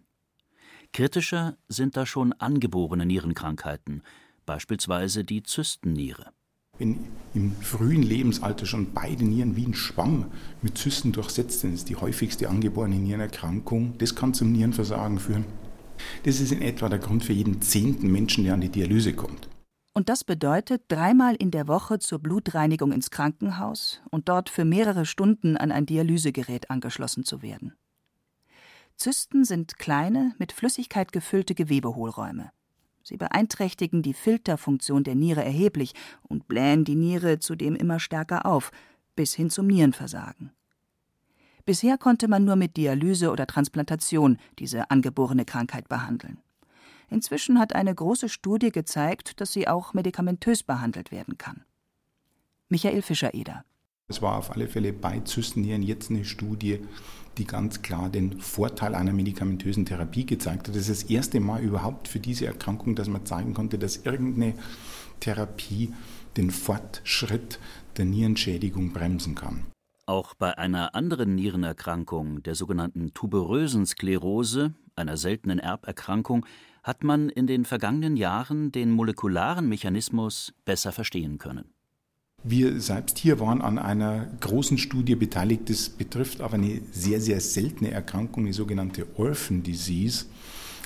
Kritischer 0.94 1.58
sind 1.68 1.98
da 1.98 2.06
schon 2.06 2.32
angeborene 2.32 3.06
Nierenkrankheiten, 3.06 4.02
beispielsweise 4.46 5.25
die 5.25 5.44
Zystenniere. 5.44 6.32
Wenn 6.78 7.08
im 7.34 7.52
frühen 7.58 8.04
Lebensalter 8.04 8.66
schon 8.66 8.94
beide 8.94 9.25
Nieren 9.25 9.58
wie 9.58 9.66
ein 9.66 9.74
Schwamm 9.74 10.32
mit 10.62 10.78
Zysten 10.78 11.12
durchsetzt 11.12 11.62
sind, 11.62 11.74
ist 11.74 11.90
die 11.90 11.96
häufigste 11.98 12.48
angeborene 12.48 12.96
Nierenerkrankung. 12.96 13.98
Das 13.98 14.16
kann 14.16 14.34
zum 14.34 14.54
Nierenversagen 14.54 15.20
führen. 15.20 15.46
Das 16.24 16.40
ist 16.40 16.52
in 16.52 16.62
etwa 16.62 16.90
der 16.90 17.00
Grund 17.00 17.24
für 17.24 17.34
jeden 17.34 17.62
zehnten 17.62 18.12
Menschen, 18.12 18.44
der 18.44 18.54
an 18.54 18.62
die 18.62 18.70
Dialyse 18.70 19.14
kommt. 19.14 19.50
Und 19.94 20.10
das 20.10 20.25
bedeutet, 20.25 20.84
dreimal 20.90 21.36
in 21.36 21.52
der 21.52 21.70
Woche 21.70 22.00
zur 22.00 22.20
Blutreinigung 22.20 22.92
ins 22.92 23.12
Krankenhaus 23.12 24.02
und 24.12 24.28
dort 24.28 24.50
für 24.50 24.66
mehrere 24.66 25.06
Stunden 25.06 25.56
an 25.56 25.72
ein 25.72 25.86
Dialysegerät 25.86 26.70
angeschlossen 26.70 27.24
zu 27.24 27.42
werden. 27.42 27.74
Zysten 28.98 29.46
sind 29.46 29.78
kleine, 29.78 30.36
mit 30.38 30.52
Flüssigkeit 30.52 31.12
gefüllte 31.12 31.56
Gewebehohlräume. 31.56 32.52
Sie 33.04 33.18
beeinträchtigen 33.18 34.02
die 34.02 34.14
Filterfunktion 34.14 35.04
der 35.04 35.16
Niere 35.16 35.46
erheblich 35.46 35.94
und 36.24 36.48
blähen 36.48 36.86
die 36.86 36.96
Niere 36.96 37.40
zudem 37.40 37.75
immer 37.75 38.00
stärker 38.00 38.46
auf, 38.46 38.72
bis 39.16 39.34
hin 39.34 39.50
zum 39.50 39.68
Nierenversagen. 39.68 40.52
Bisher 41.65 41.98
konnte 41.98 42.27
man 42.27 42.45
nur 42.45 42.55
mit 42.55 42.77
Dialyse 42.77 43.31
oder 43.31 43.48
Transplantation 43.48 44.38
diese 44.60 44.91
angeborene 44.91 45.45
Krankheit 45.45 45.89
behandeln. 45.89 46.38
Inzwischen 47.10 47.60
hat 47.60 47.74
eine 47.74 47.93
große 47.93 48.29
Studie 48.29 48.72
gezeigt, 48.72 49.41
dass 49.41 49.51
sie 49.51 49.67
auch 49.67 49.93
medikamentös 49.93 50.62
behandelt 50.62 51.12
werden 51.12 51.38
kann. 51.38 51.63
Michael 52.69 53.01
Fischer-Eder. 53.01 53.63
Es 54.07 54.22
war 54.22 54.38
auf 54.38 54.51
alle 54.51 54.67
Fälle 54.67 54.93
bei 54.93 55.19
Zystennieren 55.22 55.81
jetzt 55.81 56.12
eine 56.12 56.25
Studie, 56.25 56.81
die 57.39 57.45
ganz 57.45 57.81
klar 57.81 58.10
den 58.10 58.39
Vorteil 58.39 58.93
einer 58.93 59.13
medikamentösen 59.13 59.86
Therapie 59.86 60.25
gezeigt 60.25 60.67
hat. 60.67 60.75
Das 60.75 60.88
ist 60.88 61.03
das 61.03 61.10
erste 61.10 61.39
Mal 61.39 61.63
überhaupt 61.63 62.07
für 62.07 62.19
diese 62.19 62.45
Erkrankung, 62.45 62.95
dass 62.95 63.07
man 63.07 63.25
zeigen 63.25 63.55
konnte, 63.55 63.79
dass 63.79 63.98
irgendeine 63.98 64.53
Therapie 65.19 65.93
den 66.38 66.51
Fortschritt 66.51 67.60
der 67.98 68.05
Nierenschädigung 68.05 68.93
bremsen 68.93 69.34
kann. 69.34 69.65
Auch 70.07 70.35
bei 70.35 70.55
einer 70.55 70.93
anderen 70.93 71.33
Nierenerkrankung, 71.33 72.43
der 72.43 72.53
sogenannten 72.53 73.15
tuberösen 73.15 73.88
Sklerose, 73.88 74.75
einer 74.95 75.17
seltenen 75.17 75.57
Erberkrankung, 75.57 76.45
hat 76.83 77.03
man 77.03 77.29
in 77.29 77.47
den 77.47 77.65
vergangenen 77.65 78.15
Jahren 78.15 78.71
den 78.71 78.91
molekularen 78.91 79.67
Mechanismus 79.67 80.53
besser 80.63 80.91
verstehen 80.91 81.39
können. 81.39 81.74
Wir 82.43 82.79
selbst 82.79 83.17
hier 83.17 83.39
waren 83.39 83.63
an 83.63 83.79
einer 83.79 84.27
großen 84.41 84.77
Studie 84.77 85.15
beteiligt. 85.15 85.67
Das 85.71 85.89
betrifft 85.89 86.41
aber 86.41 86.53
eine 86.53 86.81
sehr, 86.91 87.19
sehr 87.19 87.41
seltene 87.41 87.89
Erkrankung, 87.89 88.45
die 88.45 88.53
sogenannte 88.53 89.07
Orphan 89.17 89.63
Disease. 89.63 90.25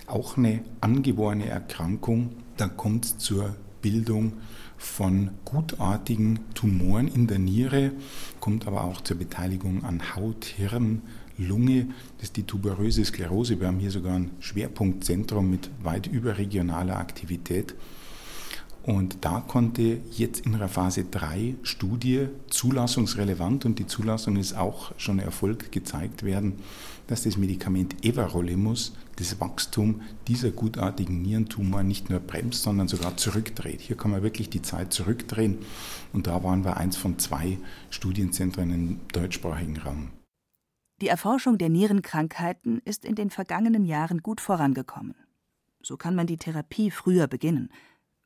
Auch 0.07 0.38
eine 0.38 0.63
angeborene 0.79 1.49
Erkrankung. 1.49 2.38
Da 2.55 2.69
kommt 2.69 3.03
es 3.03 3.17
zur 3.17 3.57
Bildung 3.81 4.33
von 4.79 5.31
gutartigen 5.43 6.39
Tumoren 6.55 7.09
in 7.09 7.27
der 7.27 7.38
Niere, 7.38 7.91
kommt 8.39 8.65
aber 8.65 8.86
auch 8.86 9.01
zur 9.01 9.17
Beteiligung 9.17 9.83
an 9.83 10.15
Haut, 10.15 10.45
Hirn, 10.45 11.01
Lunge. 11.38 11.88
Das 12.17 12.29
ist 12.29 12.38
die 12.38 12.43
tuberöse 12.43 13.03
Sklerose. 13.03 13.59
Wir 13.59 13.67
haben 13.67 13.79
hier 13.79 13.91
sogar 13.91 14.15
ein 14.15 14.31
Schwerpunktzentrum 14.39 15.50
mit 15.50 15.69
weit 15.83 16.07
überregionaler 16.07 16.98
Aktivität. 16.98 17.75
Und 18.83 19.17
da 19.21 19.41
konnte 19.41 20.00
jetzt 20.12 20.45
in 20.45 20.57
der 20.57 20.69
Phase 20.69 21.03
3 21.03 21.55
Studie 21.63 22.27
zulassungsrelevant 22.50 23.65
und 23.65 23.77
die 23.77 23.86
Zulassung 23.86 24.38
ist 24.38 24.55
auch 24.55 24.93
schon 24.98 25.19
erfolgt 25.19 25.74
gezeigt 25.74 26.24
werden, 26.24 26.53
dass 27.07 27.24
das 27.24 27.38
Medikament 27.38 28.05
Everolimus 28.05 28.93
das 29.19 29.39
Wachstum 29.39 30.01
dieser 30.27 30.51
gutartigen 30.51 31.21
Nierentumor 31.21 31.83
nicht 31.83 32.09
nur 32.09 32.19
bremst, 32.19 32.63
sondern 32.63 32.88
sogar 32.88 33.17
zurückdreht. 33.17 33.81
Hier 33.81 33.97
kann 33.97 34.11
man 34.11 34.23
wirklich 34.23 34.49
die 34.49 34.61
Zeit 34.61 34.93
zurückdrehen 34.93 35.59
und 36.13 36.27
da 36.27 36.43
waren 36.43 36.63
wir 36.63 36.77
eins 36.77 36.97
von 36.97 37.19
zwei 37.19 37.57
Studienzentren 37.89 38.71
im 38.71 38.99
deutschsprachigen 39.11 39.77
Raum. 39.77 40.09
Die 41.01 41.07
Erforschung 41.07 41.57
der 41.57 41.69
Nierenkrankheiten 41.69 42.81
ist 42.83 43.05
in 43.05 43.15
den 43.15 43.29
vergangenen 43.29 43.85
Jahren 43.85 44.21
gut 44.21 44.41
vorangekommen. 44.41 45.15
So 45.81 45.95
kann 45.95 46.15
man 46.15 46.27
die 46.27 46.38
Therapie 46.38 46.91
früher 46.91 47.27
beginnen, 47.27 47.69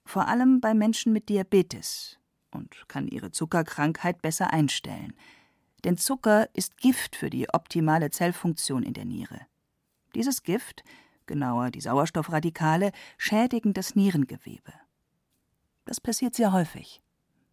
vor 0.06 0.28
allem 0.28 0.60
bei 0.60 0.74
Menschen 0.74 1.14
mit 1.14 1.30
Diabetes 1.30 2.18
und 2.52 2.88
kann 2.88 3.08
ihre 3.08 3.32
Zuckerkrankheit 3.32 4.22
besser 4.22 4.52
einstellen. 4.52 5.14
Denn 5.84 5.98
Zucker 5.98 6.50
ist 6.54 6.78
Gift 6.78 7.16
für 7.16 7.30
die 7.30 7.50
optimale 7.50 8.10
Zellfunktion 8.10 8.84
in 8.84 8.94
der 8.94 9.06
Niere. 9.06 9.42
Dieses 10.16 10.44
Gift 10.44 10.84
genauer 11.26 11.72
die 11.72 11.82
Sauerstoffradikale, 11.82 12.92
schädigen 13.18 13.74
das 13.74 13.96
Nierengewebe. 13.96 14.74
Das 15.86 16.00
passiert 16.00 16.36
sehr 16.36 16.54
häufig. 16.54 17.02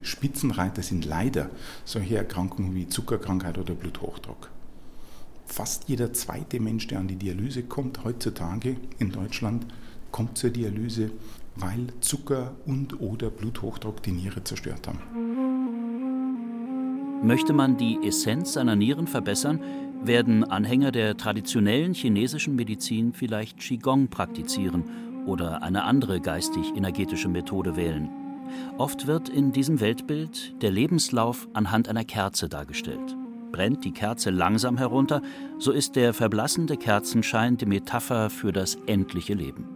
Spitzenreiter 0.02 0.82
sind 0.82 1.04
leider 1.04 1.50
solche 1.84 2.16
Erkrankungen 2.16 2.74
wie 2.74 2.88
Zuckerkrankheit 2.88 3.58
oder 3.58 3.74
Bluthochdruck. 3.74 4.50
Fast 5.44 5.88
jeder 5.88 6.12
zweite 6.12 6.60
Mensch, 6.60 6.86
der 6.86 7.00
an 7.00 7.08
die 7.08 7.16
Dialyse 7.16 7.64
kommt, 7.64 8.04
heutzutage 8.04 8.76
in 8.98 9.10
Deutschland, 9.10 9.66
kommt 10.10 10.38
zur 10.38 10.50
Dialyse, 10.50 11.10
weil 11.56 11.88
Zucker 12.00 12.54
und 12.66 13.00
oder 13.00 13.30
Bluthochdruck 13.30 14.02
die 14.02 14.12
Niere 14.12 14.42
zerstört 14.44 14.86
haben. 14.86 15.00
Möchte 17.22 17.52
man 17.52 17.76
die 17.76 17.98
Essenz 18.02 18.54
seiner 18.54 18.76
Nieren 18.76 19.06
verbessern, 19.06 19.60
werden 20.02 20.44
Anhänger 20.44 20.92
der 20.92 21.16
traditionellen 21.16 21.94
chinesischen 21.94 22.56
Medizin 22.56 23.12
vielleicht 23.12 23.58
Qigong 23.58 24.08
praktizieren 24.08 24.84
oder 25.26 25.62
eine 25.62 25.84
andere 25.84 26.20
geistig-energetische 26.20 27.28
Methode 27.28 27.76
wählen. 27.76 28.08
Oft 28.78 29.06
wird 29.06 29.28
in 29.28 29.52
diesem 29.52 29.80
Weltbild 29.80 30.60
der 30.62 30.70
Lebenslauf 30.70 31.48
anhand 31.52 31.88
einer 31.88 32.04
Kerze 32.04 32.48
dargestellt. 32.48 33.16
Brennt 33.52 33.84
die 33.84 33.92
Kerze 33.92 34.30
langsam 34.30 34.78
herunter, 34.78 35.22
so 35.58 35.72
ist 35.72 35.96
der 35.96 36.14
verblassende 36.14 36.76
Kerzenschein 36.76 37.56
die 37.56 37.66
Metapher 37.66 38.30
für 38.30 38.52
das 38.52 38.76
endliche 38.86 39.34
Leben. 39.34 39.66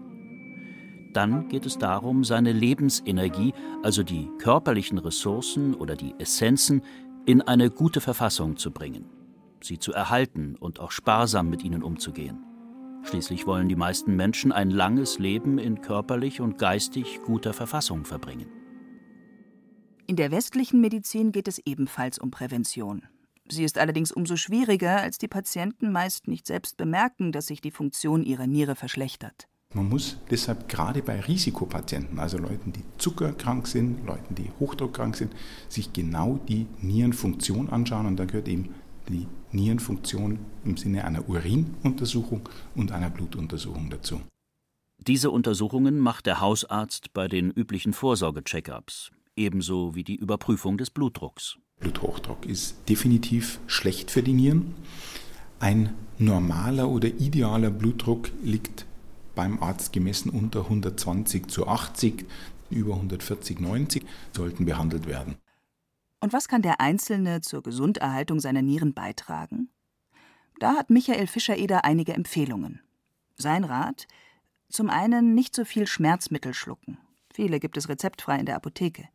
Dann 1.13 1.49
geht 1.49 1.67
es 1.67 1.79
darum, 1.79 2.25
seine 2.25 2.53
Lebensenergie, 2.53 3.53
also 3.83 4.03
die 4.03 4.29
körperlichen 4.39 4.99
Ressourcen 4.99 5.75
oder 5.75 5.95
die 5.95 6.15
Essenzen, 6.19 6.83
in 7.27 7.41
eine 7.41 7.71
gute 7.71 8.01
Verfassung 8.01 8.57
zu 8.57 8.71
bringen, 8.71 9.05
sie 9.65 9.79
zu 9.79 9.93
erhalten 9.93 10.57
und 10.57 10.81
auch 10.81 10.91
sparsam 10.91 11.51
mit 11.51 11.65
ihnen 11.65 11.83
umzugehen. 11.83 12.45
Schließlich 13.05 13.47
wollen 13.47 13.69
die 13.69 13.77
meisten 13.77 14.17
Menschen 14.17 14.51
ein 14.51 14.71
langes 14.71 15.19
Leben 15.19 15.59
in 15.59 15.83
körperlich 15.83 16.41
und 16.41 16.59
geistig 16.59 17.21
guter 17.25 17.53
Verfassung 17.53 18.05
verbringen. 18.05 18.47
In 20.07 20.17
der 20.17 20.31
westlichen 20.31 20.81
Medizin 20.81 21.33
geht 21.33 21.49
es 21.49 21.61
ebenfalls 21.65 22.19
um 22.19 22.31
Prävention. 22.31 23.03
Sie 23.49 23.65
ist 23.65 23.77
allerdings 23.77 24.11
umso 24.11 24.37
schwieriger, 24.37 25.01
als 25.01 25.19
die 25.19 25.29
Patienten 25.29 25.93
meist 25.93 26.29
nicht 26.29 26.47
selbst 26.47 26.77
bemerken, 26.79 27.31
dass 27.31 27.47
sich 27.47 27.61
die 27.61 27.71
Funktion 27.71 28.23
ihrer 28.23 28.47
Niere 28.47 28.75
verschlechtert. 28.75 29.49
Man 29.75 29.89
muss 29.89 30.19
deshalb 30.31 30.69
gerade 30.69 31.03
bei 31.03 31.21
Risikopatienten, 31.21 32.21
also 32.21 32.39
Leuten, 32.39 32.73
die 32.73 32.85
zuckerkrank 32.97 33.67
sind, 33.67 34.07
Leuten, 34.07 34.35
die 34.35 34.51
hochdruckkrank 34.61 35.17
sind, 35.17 35.35
sich 35.69 35.93
genau 35.93 36.39
die 36.49 36.67
Nierenfunktion 36.81 37.69
anschauen. 37.69 38.07
Und 38.07 38.17
da 38.17 38.25
gehört 38.25 38.49
eben 38.49 38.75
die 39.09 39.27
Nierenfunktion 39.53 40.39
im 40.65 40.77
Sinne 40.77 41.05
einer 41.05 41.29
Urinuntersuchung 41.29 42.49
und 42.75 42.93
einer 42.93 43.11
Blutuntersuchung 43.11 43.91
dazu. 43.91 44.21
Diese 44.99 45.31
Untersuchungen 45.31 45.99
macht 45.99 46.27
der 46.27 46.41
Hausarzt 46.41 47.13
bei 47.13 47.29
den 47.29 47.51
üblichen 47.51 47.93
Vorsorge-Check-ups, 47.93 49.11
ebenso 49.37 49.95
wie 49.95 50.05
die 50.05 50.17
Überprüfung 50.17 50.79
des 50.79 50.91
Blutdrucks. 50.91 51.59
Bluthochdruck 51.81 52.47
ist 52.47 52.89
definitiv 52.89 53.59
schlecht 53.67 54.11
für 54.11 54.23
die 54.23 54.33
Nieren. 54.33 54.75
Ein 55.59 55.95
normaler 56.19 56.89
oder 56.89 57.09
idealer 57.09 57.71
Blutdruck 57.71 58.31
liegt 58.43 58.87
beim 59.35 59.63
Arzt 59.63 59.93
gemessen 59.93 60.31
unter 60.31 60.61
120 60.61 61.49
zu 61.49 61.67
80, 61.67 62.25
über 62.71 62.95
140, 62.95 63.61
90 63.61 64.05
sollten 64.33 64.65
behandelt 64.65 65.07
werden. 65.07 65.37
Und 66.25 66.33
was 66.33 66.49
kann 66.49 66.63
der 66.63 66.81
Einzelne 66.81 67.43
zur 67.43 67.63
Gesunderhaltung 67.63 68.41
seiner 68.41 68.63
Nieren 68.63 68.95
beitragen? 68.95 69.69
Da 70.59 70.75
hat 70.75 70.89
Michael 70.89 71.27
Fischer-Eder 71.27 71.85
einige 71.85 72.15
Empfehlungen. 72.15 72.81
Sein 73.37 73.63
Rat? 73.63 74.09
Zum 74.71 74.89
einen 74.89 75.35
nicht 75.35 75.55
so 75.55 75.67
viel 75.67 75.87
Schmerzmittel 75.87 76.55
schlucken. 76.55 76.97
Viele 77.31 77.61
gibt 77.61 77.77
es 77.77 77.91
rezeptfrei 77.91 78.39
in 78.39 78.47
der 78.47 78.57
Apotheke. 78.57 79.07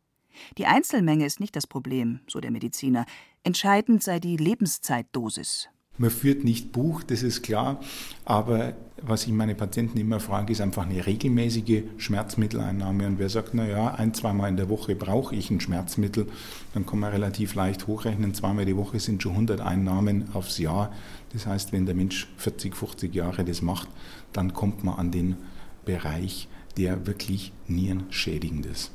Die 0.56 0.66
Einzelmenge 0.66 1.26
ist 1.26 1.40
nicht 1.40 1.56
das 1.56 1.66
Problem, 1.66 2.20
so 2.28 2.38
der 2.38 2.52
Mediziner. 2.52 3.06
Entscheidend 3.42 4.04
sei 4.04 4.20
die 4.20 4.36
Lebenszeitdosis. 4.36 5.68
Man 6.00 6.08
führt 6.08 6.44
nicht 6.44 6.72
Buch, 6.72 7.02
das 7.02 7.22
ist 7.22 7.42
klar, 7.42 7.78
aber 8.24 8.72
was 9.02 9.26
ich 9.26 9.34
meine 9.34 9.54
Patienten 9.54 9.98
immer 9.98 10.18
frage, 10.18 10.50
ist 10.50 10.62
einfach 10.62 10.86
eine 10.86 11.04
regelmäßige 11.04 11.82
Schmerzmitteleinnahme. 11.98 13.06
Und 13.06 13.18
wer 13.18 13.28
sagt, 13.28 13.52
na 13.52 13.66
ja, 13.66 13.94
ein, 13.94 14.14
zweimal 14.14 14.48
in 14.48 14.56
der 14.56 14.70
Woche 14.70 14.96
brauche 14.96 15.36
ich 15.36 15.50
ein 15.50 15.60
Schmerzmittel, 15.60 16.26
dann 16.72 16.86
kann 16.86 17.00
man 17.00 17.10
relativ 17.10 17.54
leicht 17.54 17.86
hochrechnen. 17.86 18.32
Zweimal 18.32 18.64
die 18.64 18.78
Woche 18.78 18.98
sind 18.98 19.22
schon 19.22 19.32
100 19.32 19.60
Einnahmen 19.60 20.30
aufs 20.32 20.56
Jahr. 20.56 20.90
Das 21.34 21.44
heißt, 21.44 21.70
wenn 21.74 21.84
der 21.84 21.94
Mensch 21.94 22.28
40, 22.38 22.74
50 22.74 23.14
Jahre 23.14 23.44
das 23.44 23.60
macht, 23.60 23.88
dann 24.32 24.54
kommt 24.54 24.82
man 24.82 24.94
an 24.94 25.10
den 25.10 25.36
Bereich, 25.84 26.48
der 26.78 27.06
wirklich 27.06 27.52
nierenschädigend 27.68 28.64
ist. 28.64 28.90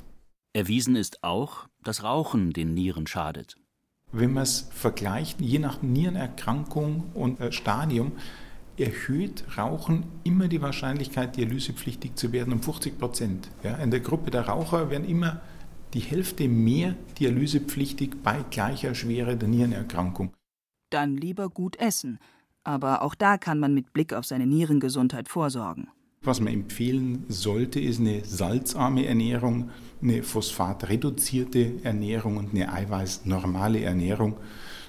Erwiesen 0.54 0.96
ist 0.96 1.24
auch, 1.24 1.68
dass 1.84 2.02
Rauchen 2.02 2.52
den 2.52 2.74
Nieren 2.74 3.06
schadet. 3.06 3.58
Wenn 4.12 4.34
man 4.34 4.44
es 4.44 4.70
vergleicht, 4.72 5.42
je 5.42 5.60
nach 5.60 5.82
Nierenerkrankung 5.82 7.12
und 7.14 7.40
äh, 7.40 7.52
Stadium, 7.52 8.14
erhöht 8.78 9.46
Rauchen 9.58 10.04
immer 10.24 10.48
die 10.48 10.62
Wahrscheinlichkeit, 10.62 11.38
dialysepflichtig 11.38 12.16
zu 12.16 12.32
werden 12.32 12.54
um 12.54 12.62
50 12.62 12.98
Prozent. 12.98 13.50
Ja, 13.64 13.76
in 13.78 13.92
der 13.92 14.02
Gruppe 14.02 14.32
der 14.32 14.48
Raucher 14.48 14.90
werden 14.90 15.08
immer 15.08 15.42
die 15.94 16.00
Hälfte 16.00 16.48
mehr 16.48 16.96
dialysepflichtig 17.20 18.22
bei 18.24 18.44
gleicher 18.50 18.96
Schwere 18.96 19.38
der 19.38 19.48
Nierenerkrankung. 19.48 20.34
Dann 20.90 21.16
lieber 21.16 21.50
gut 21.50 21.78
essen. 21.78 22.20
Aber 22.64 23.02
auch 23.02 23.16
da 23.16 23.38
kann 23.38 23.60
man 23.60 23.74
mit 23.74 23.94
Blick 23.94 24.12
auf 24.14 24.26
seine 24.26 24.48
Nierengesundheit 24.48 25.30
vorsorgen. 25.30 25.88
Was 26.26 26.42
man 26.42 26.52
empfehlen 26.52 27.24
sollte, 27.30 27.80
ist 27.80 28.00
eine 28.00 28.26
salzarme 28.26 29.06
Ernährung, 29.06 29.70
eine 30.02 30.24
phosphatreduzierte 30.24 31.74
Ernährung 31.84 32.38
und 32.38 32.52
eine 32.52 32.74
eiweißnormale 32.74 33.82
Ernährung. 33.82 34.36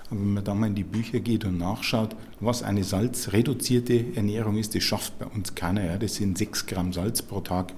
Aber 0.08 0.20
wenn 0.20 0.32
man 0.32 0.44
da 0.44 0.54
mal 0.54 0.68
in 0.68 0.74
die 0.74 0.82
Bücher 0.82 1.20
geht 1.20 1.44
und 1.44 1.58
nachschaut, 1.58 2.16
was 2.40 2.62
eine 2.62 2.84
salzreduzierte 2.84 4.16
Ernährung 4.16 4.56
ist, 4.56 4.74
das 4.74 4.82
schafft 4.82 5.18
bei 5.18 5.26
uns 5.26 5.54
keiner. 5.54 5.84
Ja. 5.84 5.98
Das 5.98 6.14
sind 6.14 6.38
6 6.38 6.66
Gramm 6.66 6.94
Salz 6.94 7.20
pro 7.20 7.40
Tag. 7.40 7.74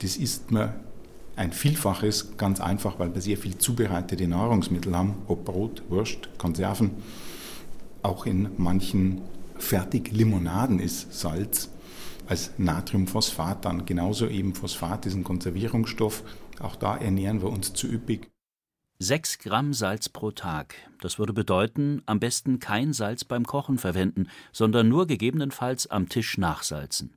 Das 0.00 0.16
isst 0.16 0.52
man 0.52 0.74
ein 1.34 1.52
Vielfaches, 1.52 2.36
ganz 2.36 2.60
einfach, 2.60 3.00
weil 3.00 3.12
wir 3.12 3.20
sehr 3.20 3.36
viel 3.36 3.58
zubereitete 3.58 4.28
Nahrungsmittel 4.28 4.96
haben, 4.96 5.14
ob 5.26 5.44
Brot, 5.44 5.82
Wurst, 5.88 6.28
Konserven. 6.38 6.92
Auch 8.02 8.24
in 8.24 8.50
manchen 8.56 9.22
Fertiglimonaden 9.58 10.78
ist 10.78 11.12
Salz 11.12 11.70
als 12.26 12.52
Natriumphosphat 12.58 13.64
dann. 13.64 13.86
Genauso 13.86 14.28
eben 14.28 14.54
Phosphat 14.54 15.06
ist 15.06 15.14
ein 15.14 15.24
Konservierungsstoff. 15.24 16.22
Auch 16.60 16.76
da 16.76 16.96
ernähren 16.96 17.42
wir 17.42 17.50
uns 17.50 17.72
zu 17.72 17.86
üppig. 17.86 18.30
Sechs 18.98 19.38
Gramm 19.38 19.74
Salz 19.74 20.08
pro 20.08 20.30
Tag. 20.30 20.76
Das 21.00 21.18
würde 21.18 21.32
bedeuten, 21.32 22.02
am 22.06 22.20
besten 22.20 22.60
kein 22.60 22.92
Salz 22.92 23.24
beim 23.24 23.44
Kochen 23.44 23.76
verwenden, 23.76 24.28
sondern 24.52 24.88
nur 24.88 25.06
gegebenenfalls 25.06 25.88
am 25.88 26.08
Tisch 26.08 26.38
nachsalzen. 26.38 27.16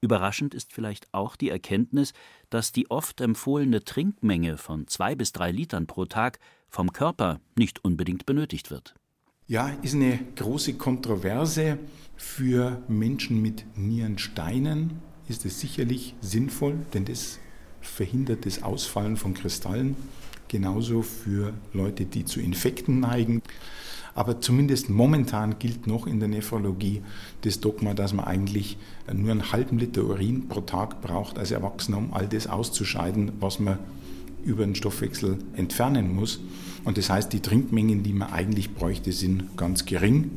Überraschend 0.00 0.52
ist 0.52 0.72
vielleicht 0.72 1.06
auch 1.14 1.36
die 1.36 1.48
Erkenntnis, 1.48 2.12
dass 2.50 2.72
die 2.72 2.90
oft 2.90 3.20
empfohlene 3.20 3.84
Trinkmenge 3.84 4.58
von 4.58 4.88
zwei 4.88 5.14
bis 5.14 5.30
drei 5.30 5.52
Litern 5.52 5.86
pro 5.86 6.04
Tag 6.04 6.40
vom 6.68 6.92
Körper 6.92 7.40
nicht 7.56 7.84
unbedingt 7.84 8.26
benötigt 8.26 8.72
wird. 8.72 8.96
Ja, 9.48 9.70
ist 9.82 9.94
eine 9.94 10.20
große 10.36 10.74
Kontroverse. 10.74 11.78
Für 12.16 12.80
Menschen 12.86 13.42
mit 13.42 13.64
Nierensteinen 13.76 15.00
ist 15.28 15.44
es 15.44 15.58
sicherlich 15.58 16.14
sinnvoll, 16.20 16.76
denn 16.94 17.04
das 17.04 17.40
verhindert 17.80 18.46
das 18.46 18.62
Ausfallen 18.62 19.16
von 19.16 19.34
Kristallen. 19.34 19.96
Genauso 20.46 21.02
für 21.02 21.54
Leute, 21.72 22.04
die 22.04 22.24
zu 22.24 22.40
Infekten 22.40 23.00
neigen. 23.00 23.42
Aber 24.14 24.40
zumindest 24.40 24.90
momentan 24.90 25.58
gilt 25.58 25.88
noch 25.88 26.06
in 26.06 26.20
der 26.20 26.28
Nephrologie 26.28 27.02
das 27.40 27.58
Dogma, 27.58 27.94
dass 27.94 28.12
man 28.12 28.26
eigentlich 28.26 28.76
nur 29.12 29.32
einen 29.32 29.50
halben 29.50 29.78
Liter 29.78 30.04
Urin 30.04 30.48
pro 30.48 30.60
Tag 30.60 31.00
braucht 31.00 31.38
als 31.38 31.50
Erwachsener, 31.50 31.98
um 31.98 32.12
all 32.12 32.28
das 32.28 32.46
auszuscheiden, 32.46 33.32
was 33.40 33.58
man 33.58 33.78
über 34.44 34.64
den 34.64 34.74
Stoffwechsel 34.74 35.38
entfernen 35.54 36.14
muss. 36.14 36.40
Und 36.84 36.98
das 36.98 37.10
heißt, 37.10 37.32
die 37.32 37.40
Trinkmengen, 37.40 38.02
die 38.02 38.12
man 38.12 38.32
eigentlich 38.32 38.74
bräuchte, 38.74 39.12
sind 39.12 39.56
ganz 39.56 39.84
gering. 39.84 40.30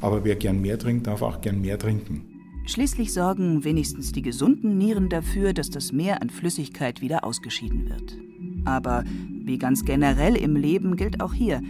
Aber 0.00 0.24
wer 0.24 0.36
gern 0.36 0.60
mehr 0.60 0.78
trinkt, 0.78 1.06
darf 1.06 1.22
auch 1.22 1.40
gern 1.40 1.60
mehr 1.60 1.78
trinken. 1.78 2.22
Schließlich 2.66 3.12
sorgen 3.12 3.64
wenigstens 3.64 4.12
die 4.12 4.22
gesunden 4.22 4.78
Nieren 4.78 5.08
dafür, 5.08 5.52
dass 5.52 5.70
das 5.70 5.92
Mehr 5.92 6.22
an 6.22 6.30
Flüssigkeit 6.30 7.00
wieder 7.00 7.24
ausgeschieden 7.24 7.88
wird. 7.88 8.16
Aber 8.64 9.04
wie 9.44 9.58
ganz 9.58 9.84
generell 9.84 10.36
im 10.36 10.54
Leben 10.54 10.96
gilt 10.96 11.20
auch 11.20 11.34
hier, 11.34 11.60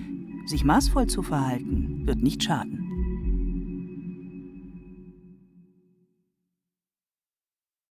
sich 0.47 0.65
maßvoll 0.65 1.07
zu 1.07 1.23
verhalten, 1.23 2.03
wird 2.07 2.23
nicht 2.23 2.43
schaden. 2.43 2.82